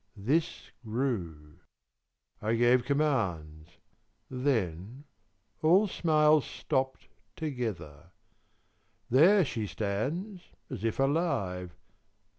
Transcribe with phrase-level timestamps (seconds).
[0.17, 1.59] This grew;
[2.41, 3.69] I gave commands;
[4.31, 5.03] Then
[5.61, 8.05] all smiles stopped together.
[9.11, 10.41] There she stands
[10.71, 11.75] As if alive.